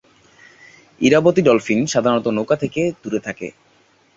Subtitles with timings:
[1.01, 3.47] Irabati dolphin সাধারণত নৌকা থেকে দূরে থাকে।